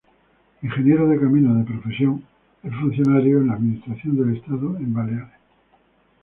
[0.63, 2.23] Ingeniero de caminos de profesión,
[2.63, 5.37] es funcionario de la administración del Estado en Baleares.